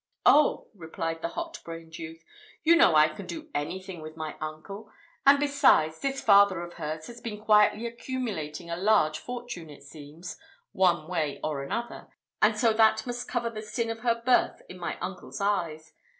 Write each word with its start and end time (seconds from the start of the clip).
"Oh!" 0.25 0.67
replied 0.73 1.21
the 1.21 1.27
hot 1.27 1.59
brained 1.63 1.99
youth, 1.99 2.23
"you 2.63 2.75
know 2.75 2.95
I 2.95 3.07
can 3.07 3.27
do 3.27 3.51
anything 3.53 4.01
with 4.01 4.17
my 4.17 4.35
uncle; 4.41 4.89
and 5.27 5.39
besides, 5.39 5.99
this 5.99 6.21
father 6.21 6.63
of 6.63 6.73
hers 6.73 7.05
has 7.05 7.21
been 7.21 7.39
quietly 7.39 7.85
accumulating 7.85 8.67
a 8.71 8.75
large 8.75 9.19
fortune, 9.19 9.69
it 9.69 9.83
seems, 9.83 10.37
one 10.71 11.07
way 11.07 11.39
or 11.43 11.61
another; 11.61 12.07
and 12.41 12.57
so 12.57 12.73
that 12.73 13.05
must 13.05 13.27
cover 13.27 13.51
the 13.51 13.61
sin 13.61 13.91
of 13.91 13.99
her 13.99 14.19
birth 14.25 14.63
in 14.67 14.79
my 14.79 14.97
uncle's 15.01 15.39
eyes. 15.39 15.93